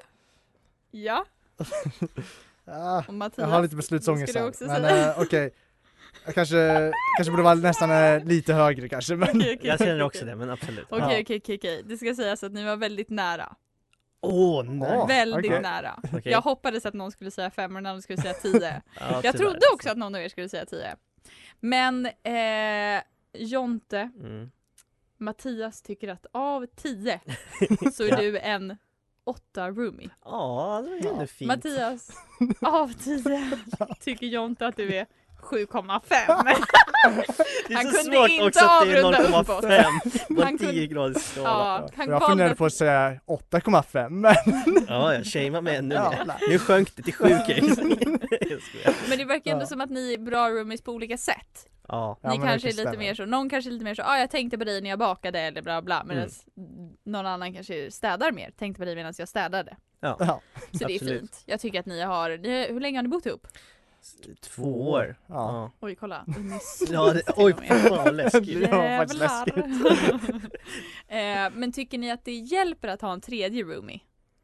[0.92, 1.26] Ja,
[2.70, 3.38] Ah, Mattias.
[3.38, 4.68] jag har lite beslutsångest här.
[4.68, 5.52] Men eh, okej.
[6.26, 10.02] Jag kanske, kanske borde vara nästan eh, lite högre kanske men Okej, okej, Jag känner
[10.02, 10.86] också det, men absolut.
[10.90, 11.22] Okej Ja.
[11.22, 13.56] okej okej okej, det ska sägas att ni var väldigt nära.
[14.22, 14.98] Åh, nej!
[14.98, 15.62] Åh, väldigt okej.
[15.62, 16.00] nära.
[16.04, 16.32] Okej.
[16.32, 18.82] Jag hoppades att någon skulle säga 5 och andra skulle säga 10.
[19.00, 19.74] Ja, Jag trodde alltså.
[19.74, 20.96] också att någon av er skulle säga 10.
[21.60, 23.02] Men eh,
[23.34, 24.52] Jonte, Mm.
[25.20, 27.20] Mattias tycker att av 10
[27.94, 28.18] så är Ja.
[28.18, 28.78] du en
[29.24, 30.10] 8 roomie.
[30.26, 31.48] Ja, det ju ändå fint.
[31.48, 32.10] Mattias,
[32.62, 33.52] av 10
[34.00, 35.06] tycker Jonte att du är
[35.42, 36.00] 7,5.
[37.68, 39.64] det är han kunde svårt inte också att det är avrunda uppåt.
[39.64, 41.48] 0,5 på Han en kunde- 10 graders skala.
[41.50, 44.36] Ja, han jag funderade på att säga 8,5 men
[44.88, 46.50] Ja, jag shamear mig ännu Ja, mer.
[46.50, 47.42] Nu sjönk det till 7 Jag
[48.62, 49.10] skojar.
[49.10, 49.68] Men det verkar ändå Ja.
[49.68, 51.68] som att ni är bra roomies på olika sätt.
[51.88, 52.98] Ja, Ja, ni kanske är lite stämma.
[52.98, 55.00] mer så, någon kanske är lite mer så, ah, jag tänkte på dig när jag
[55.00, 56.30] bakade eller bla bla medan
[57.06, 59.78] någon annan kanske städar mer, tänkte på dig medan jag städade.
[60.00, 60.18] ja.
[60.20, 60.42] ja.
[60.72, 61.20] Så det är Absolut.
[61.22, 61.44] fint.
[61.46, 63.48] Jag tycker att ni har, ni, hur länge har ni bott ihop?
[64.42, 65.16] Två år.
[65.28, 65.36] Ja.
[65.36, 66.84] Ja, Oj kolla, nyss.
[66.92, 67.54] ja det, oj
[67.90, 68.62] vad läskigt.
[68.62, 70.52] Det var faktiskt Jävlar.
[71.48, 74.00] eh, men tycker ni att det hjälper att ha en tredje roomie?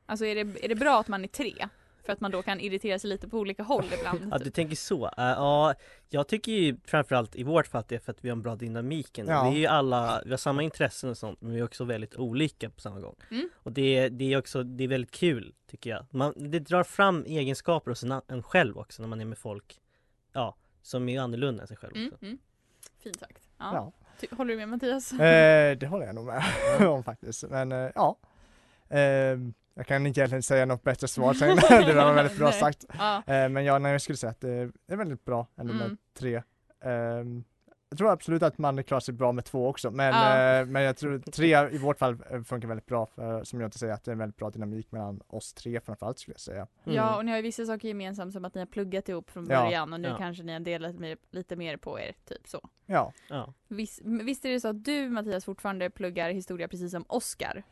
[0.05, 1.67] Alltså är det, är det bra att man är tre?
[2.05, 4.27] För att man då kan irritera sig lite på olika håll ibland?
[4.31, 5.73] Ja du tänker så, Eh, ja
[6.09, 8.41] jag tycker ju framförallt i vårt fall att det är för att vi har en
[8.41, 9.17] bra dynamik.
[9.17, 9.49] Ja.
[9.49, 12.15] Vi är ju alla, vi har samma intressen och sånt men vi är också väldigt
[12.15, 13.15] olika på samma gång.
[13.31, 13.49] Mm.
[13.55, 16.05] Och det, det är också, det är väldigt kul tycker jag.
[16.11, 19.79] Man, det drar fram egenskaper hos en, en själv också när man är med folk,
[20.33, 22.25] ja, som är annorlunda än sig själv Mm, också.
[22.25, 22.37] mm.
[22.99, 23.39] Fint sagt.
[23.57, 23.69] Ja.
[23.73, 23.91] Ja.
[24.19, 25.13] Ty- Håller du med Mattias?
[25.13, 26.43] Eh, det håller jag nog med
[26.87, 27.43] om faktiskt.
[27.49, 28.17] Men eh, ja.
[28.89, 29.37] Eh,
[29.75, 31.55] jag kan inte egentligen säga något bättre svar sen.
[31.85, 32.85] det var väldigt bra sagt.
[32.97, 33.17] Ja.
[33.17, 34.49] Eh, men ja, nej, jag skulle säga att det
[34.87, 35.87] är väldigt bra ändå Mm.
[35.87, 36.41] med tre.
[36.83, 37.43] Ehm,
[37.89, 40.59] jag tror absolut att man klarar sig bra med två också, men, Ja.
[40.59, 43.67] eh, men jag tror tre i vårt fall eh, funkar väldigt bra, för, som jag
[43.67, 46.41] inte säger att det är en väldigt bra dynamik mellan oss tre framförallt skulle jag
[46.41, 46.67] säga.
[46.85, 46.95] Mm.
[46.97, 49.47] Ja, och ni har ju vissa saker gemensamt som att ni har pluggat ihop från
[49.49, 49.63] Ja.
[49.63, 50.17] början och nu Ja.
[50.17, 52.69] kanske ni har delat mer, lite mer på er, typ så.
[52.85, 53.53] Ja, Ja.
[53.67, 57.63] Visst, visst är det så att du Mattias fortfarande pluggar historia precis som Oskar?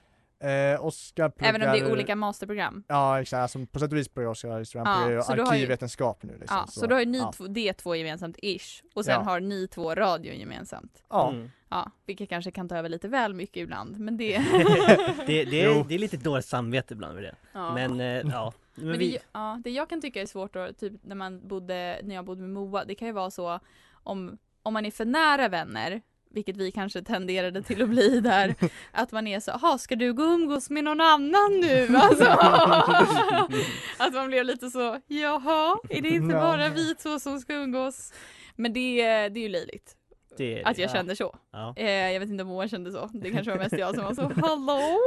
[0.41, 2.84] Eh, Oskar pluggar Även om det är olika masterprogram?
[2.88, 5.41] Ja exakt, alltså, på sätt och vis pluggar historia, han Ja, pluggar ju så du
[5.41, 6.58] har ju- arkivvetenskap nu liksom.
[6.58, 7.32] Ja, så, då har ju ni ja.
[7.36, 9.19] två, det två gemensamt ish och sen Ja.
[9.21, 11.04] har ni två radion gemensamt.
[11.10, 11.51] Ja, Mm.
[11.73, 14.38] Ja, vilket kanske kan ta över lite väl mycket ibland, men det...
[15.27, 17.36] det, det, är, det är lite dåligt samvete ibland med det.
[17.54, 17.73] ja.
[17.73, 18.54] Men eh, ja.
[18.75, 21.47] Men Men vi, det, ja, det jag kan tycka är svårt då, typ när man
[21.47, 23.60] bodde, när jag bodde med Moa, det kan ju vara så
[23.93, 26.01] om, om man är för nära vänner,
[26.34, 28.56] vilket vi kanske tenderade till att bli där,
[28.91, 31.88] att man är så, jaha ska du gå och umgås med någon annan nu?
[31.96, 32.26] Alltså,
[33.98, 38.13] att man blev lite så, jaha, är det inte bara vi två som ska umgås?
[38.56, 38.96] Men det,
[39.30, 39.96] det är ju löjligt
[40.38, 40.94] det, att jag Ja.
[40.94, 41.36] kände så.
[41.52, 41.74] ja.
[41.78, 44.13] Eh, jag vet inte om Moa kände så, det kanske var mest jag som var
[44.13, 44.98] så, hallå?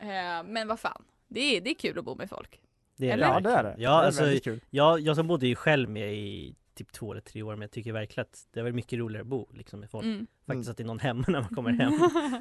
[0.00, 2.60] Eh, men vad fan, det är, det är kul att bo med folk.
[2.96, 3.26] Det är Eller?
[3.26, 3.74] ja det är det.
[3.78, 7.20] Ja, det är alltså, jag, jag som bodde ju själv med i typ två eller
[7.20, 9.90] tre år men jag tycker verkligen att det var mycket roligare att bo liksom med
[9.90, 10.04] folk.
[10.04, 10.26] Mm.
[10.46, 11.92] Faktiskt att det är någon hemma när man kommer hem.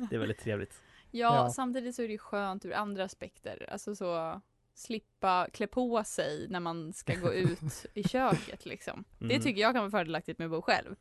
[0.09, 0.81] Det är väldigt trevligt.
[1.11, 1.49] Ja, Ja.
[1.49, 3.69] samtidigt så är det ju skönt ur andra aspekter.
[3.71, 4.41] Alltså så
[4.73, 9.03] slippa klä på sig när man ska gå ut i köket liksom.
[9.19, 9.41] Det Mm.
[9.41, 10.95] tycker jag kan vara fördelaktigt med att bo själv.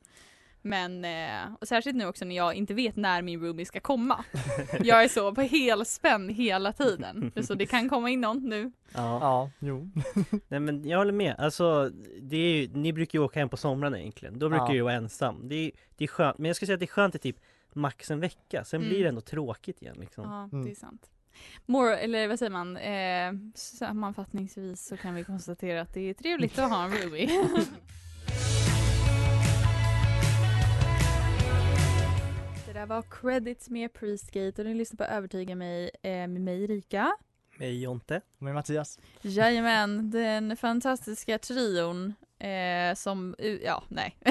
[0.69, 4.25] Men, eh, och särskilt nu också när jag inte vet när min roomie ska komma.
[4.81, 7.33] Jag är så på helspänn hela tiden.
[7.43, 8.73] Så det kan komma in någon nu.
[8.95, 9.19] Ja.
[9.21, 9.91] Ja, jo.
[10.49, 11.91] Nej men jag håller med, alltså
[12.23, 14.69] det är ju, ni brukar ju åka hem på somrarna egentligen, då brukar Ja.
[14.69, 15.49] jag ju vara ensam.
[15.49, 17.37] Det är, det är skönt, men jag skulle säga att det är skönt i typ
[17.73, 18.89] max en vecka, sen Mm.
[18.91, 20.25] blir det ändå tråkigt igen liksom.
[20.25, 20.65] Ja, Mm.
[20.65, 21.11] det är sant.
[21.67, 26.59] More, eller vad säger man, eh, sammanfattningsvis så kan vi konstatera att det är trevligt
[26.59, 27.31] att ha en roomie.
[32.89, 37.17] var Credits med Priestgate och ni lyssnar på Övertyga mig eh, med mig Rika.
[37.59, 38.21] Med Jonte.
[38.39, 38.99] Med Mattias.
[39.23, 44.17] Jajamän, den fantastiska trion eh, som, ja nej.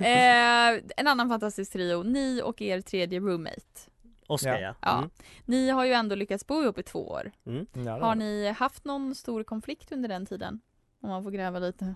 [0.00, 3.90] Eh, eh, en annan fantastisk trio, ni och er tredje roommate.
[4.26, 4.60] Oskar Ja.
[4.60, 4.74] ja.
[4.80, 4.98] Ja.
[4.98, 5.10] Mm.
[5.44, 7.32] Ni har ju ändå lyckats bo ihop i två år.
[7.46, 7.66] Mm.
[7.72, 10.60] Ja, det Har ni haft någon stor konflikt under den tiden?
[11.00, 11.94] Om man får gräva lite.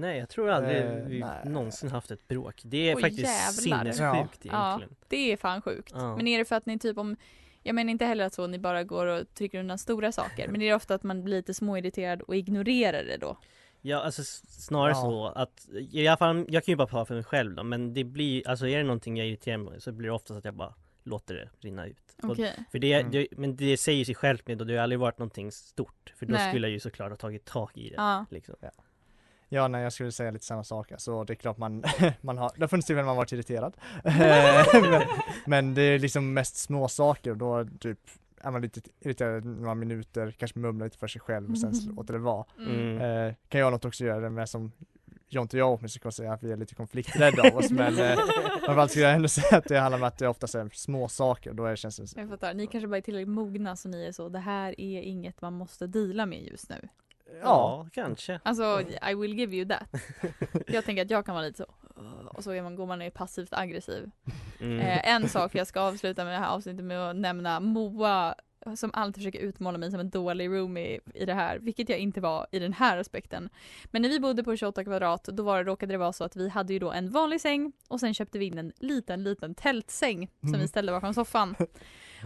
[0.00, 1.30] Nej jag tror aldrig Eh, vi nej.
[1.44, 2.60] någonsin haft ett bråk.
[2.64, 3.92] Det är Oj, faktiskt jävlar.
[3.92, 4.66] sinnessjukt Ja.
[4.68, 4.96] egentligen.
[5.08, 5.92] Det är fan sjukt.
[5.94, 6.16] Ja.
[6.16, 7.16] Men är det för att ni typ om
[7.62, 10.62] jag menar inte heller att så ni bara går och trycker undan stora saker, men
[10.62, 13.38] är det ofta att man blir lite småirriterad och ignorerar det då?
[13.82, 14.94] Ja alltså snarare Ja.
[15.00, 17.94] så att, i alla fall, jag kan ju bara prata för mig själv då, men
[17.94, 20.54] det blir, alltså är det någonting jag irriterar mig så blir det oftast att jag
[20.54, 22.16] bara låter det rinna ut.
[22.22, 22.54] Och- Okej.
[22.72, 23.10] För det, Mm.
[23.12, 26.26] det, men det säger sig självt med och det har aldrig varit någonting stort För
[26.26, 26.50] då Nej.
[26.50, 28.24] skulle jag ju såklart ha tagit tag i det Ja.
[28.30, 28.54] liksom.
[28.60, 28.70] Ja,
[29.48, 30.92] nej jag skulle säga lite samma sak.
[30.98, 31.84] Så det är klart man,
[32.20, 33.76] man har, det har funnits tillfällen man varit irriterad.
[34.04, 35.02] Men,
[35.46, 37.98] men det är liksom mest små saker och då typ
[38.40, 41.90] är man lite irriterad några minuter, kanske mumlar lite för sig själv och sen så
[41.90, 42.44] låter det vara.
[42.58, 43.00] Mm.
[43.00, 44.72] Eh, kan jag något också göra det med som
[45.28, 48.16] Jonte och jag åtminstone kan säga att vi är lite konflikträdda av oss men eh,
[48.64, 51.50] framförallt skulle jag ändå säga att det handlar om att det oftast är små saker
[51.50, 52.54] och då är det, känns det Jag fattar.
[52.54, 55.52] Ni kanske bara är tillräckligt mogna så ni är så, det här är inget man
[55.52, 56.88] måste deala med just nu.
[57.32, 59.88] Ja, Ja, kanske Alltså, I will give you that.
[60.66, 61.66] Jag tänker att jag kan vara lite så,
[62.28, 64.10] och så är man, går man är passivt aggressiv.
[64.60, 64.78] mm.
[64.80, 68.34] Eh, en sak jag ska avsluta med det här avsnittet med att nämna Moa
[68.76, 72.20] som alltid försöker utmåla mig som en dålig roomie i det här, vilket jag inte
[72.20, 73.48] var i den här aspekten.
[73.84, 76.36] Men när vi bodde på 28 kvadrat, då var det, råkade det vara så att
[76.36, 79.54] vi hade ju då en vanlig säng och sen köpte vi in en liten, liten
[79.54, 80.60] tältsäng som Mm.
[80.60, 81.54] vi ställde bakom soffan.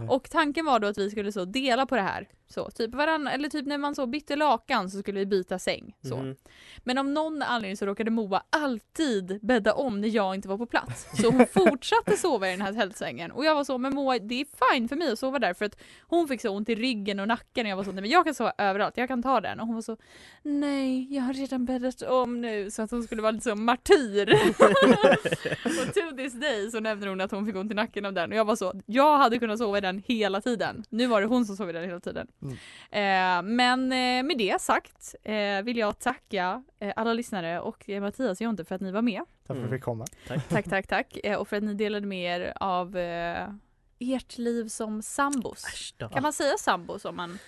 [0.09, 2.27] Och tanken var då att vi skulle så dela på det här.
[2.51, 5.95] Så, typ varann, eller typ när man så bytte lakan så skulle vi byta säng.
[6.01, 6.17] Så.
[6.17, 6.35] Mhm.
[6.77, 10.65] Men av någon anledning så råkade Moa alltid bädda om när jag inte var på
[10.65, 11.07] plats.
[11.21, 13.31] Så hon fortsatte sova i den här tältsängen.
[13.31, 15.65] Och jag var så, men Moa det är fine för mig att sova där för
[15.65, 18.11] att hon fick så ont i ryggen och nacken och jag var så, nej men
[18.11, 19.59] jag kan sova överallt, jag kan ta den.
[19.59, 19.97] Och hon var så,
[20.41, 22.71] nej jag har redan bäddat om nu.
[22.71, 24.33] Så att hon skulle vara lite så martyr.
[25.65, 28.31] och to this day så nämner hon att hon fick ont i nacken av den
[28.31, 30.83] och jag var så, jag hade kunnat sova i den hela tiden.
[30.89, 32.27] Nu var det hon som sov i den hela tiden.
[32.91, 36.63] Eh, men eh, med det sagt eh, vill jag tacka
[36.95, 39.21] alla lyssnare och Mattias och Jonte för att ni var med.
[39.21, 39.69] tack för att Mm.
[39.71, 40.05] vi fick komma.
[40.49, 41.17] Tack, tack, tack.
[41.23, 42.97] Eh, och för att ni delade med er av
[43.99, 45.93] ert liv som sambos.
[46.11, 47.39] Kan man säga sambos om man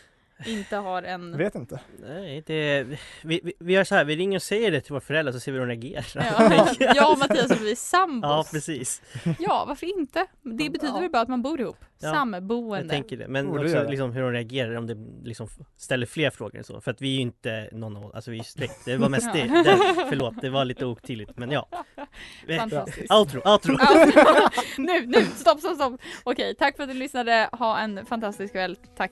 [0.46, 1.32] inte har en...
[1.32, 1.80] Jag vet inte.
[2.04, 5.02] Nej, det, vi, vi, vi gör så här, vi ringer och säger det till våra
[5.02, 8.30] föräldrar så ser vi hur de reagerar Ja, jag och Mattias har blivit sambos.
[8.30, 9.02] Ja precis,
[9.40, 10.26] Ja, varför inte?
[10.42, 11.00] Det betyder Ja.
[11.00, 11.78] väl bara att man bor ihop.
[12.00, 12.90] Ja, jag Samboende.
[12.90, 13.28] tänker det.
[13.28, 14.98] Men Borde också liksom hur de reagerar om det
[15.30, 16.82] liksom ställer fler frågor än så.
[16.82, 18.86] För att vi är ju inte någon av oss, alltså vi är ju släkt.
[18.86, 19.64] Det var mest det, Ja.
[19.64, 21.68] det, förlåt det var lite otydligt men ja.
[22.60, 23.12] Fantastiskt.
[23.14, 23.78] Outro, outro!
[24.78, 26.02] Nu, nu, stopp, stopp, stopp.
[26.24, 27.50] Okej, tack för att du lyssnade.
[27.52, 28.78] Ha en fantastisk kväll.
[28.98, 29.12] Tack.